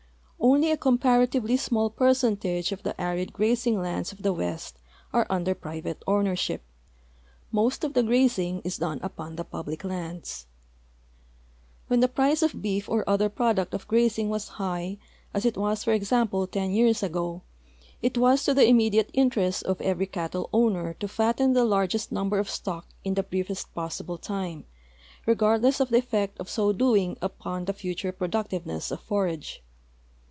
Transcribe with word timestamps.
Only 0.43 0.71
a 0.71 0.77
comparative!}' 0.77 1.47
small 1.59 1.91
percentage 1.91 2.71
of 2.71 2.81
the 2.81 2.95
ari<l 2.99 3.31
grazing 3.31 3.79
lands 3.79 4.11
of 4.11 4.23
the 4.23 4.33
west 4.33 4.79
are 5.13 5.27
under 5.29 5.53
private 5.53 6.01
ownership. 6.07 6.63
Most 7.51 7.83
of 7.83 7.93
the 7.93 8.01
404 8.01 8.03
THE 8.03 8.27
SAGE 8.27 8.35
PLAINS 8.35 8.77
OF 8.79 8.83
OREGON 8.83 8.97
grazing 8.97 8.97
is 8.97 8.99
done 8.99 9.07
upon 9.07 9.35
the 9.35 9.43
public 9.43 9.83
lands. 9.83 10.47
When 11.87 11.99
the 11.99 12.07
price 12.07 12.41
of 12.41 12.59
beef 12.59 12.89
or 12.89 13.07
other 13.07 13.29
product 13.29 13.75
of 13.75 13.87
grazing 13.87 14.29
was 14.29 14.47
high, 14.59 14.97
as 15.31 15.45
it 15.45 15.55
was, 15.57 15.83
for 15.83 15.93
example, 15.93 16.47
ten 16.47 16.71
years 16.71 17.03
ago, 17.03 17.43
it 18.01 18.17
was 18.17 18.43
to 18.45 18.55
the 18.55 18.65
immediate 18.67 19.11
interest 19.13 19.61
of 19.65 19.79
every 19.79 20.07
cattle 20.07 20.49
owner 20.51 20.95
to 20.95 21.07
fatten 21.07 21.53
the 21.53 21.63
largest 21.65 22.11
number 22.11 22.39
of 22.39 22.49
stock 22.49 22.87
in 23.03 23.13
the 23.13 23.23
briefest 23.23 23.71
possible 23.75 24.17
time, 24.17 24.65
regardless 25.27 25.79
of 25.79 25.89
the 25.89 25.99
effect 25.99 26.39
of 26.39 26.49
so 26.49 26.73
doing 26.73 27.15
upon 27.21 27.65
the 27.65 27.73
future 27.73 28.11
pro 28.11 28.27
ductiveness 28.27 28.89
of 28.91 28.99
forage. 29.03 29.61